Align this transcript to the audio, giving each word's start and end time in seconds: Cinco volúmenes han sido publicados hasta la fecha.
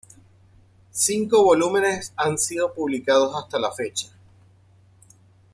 Cinco 0.89 1.43
volúmenes 1.43 2.11
han 2.17 2.39
sido 2.39 2.73
publicados 2.73 3.35
hasta 3.35 3.59
la 3.59 3.71
fecha. 3.71 4.07